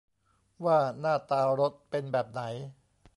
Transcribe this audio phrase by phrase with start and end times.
[0.65, 2.41] ว่าหน้าตารถเป็นแบบไหน